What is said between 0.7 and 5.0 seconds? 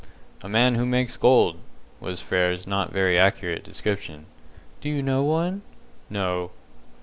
who makes gold," was Frere's not very accurate definition. "Do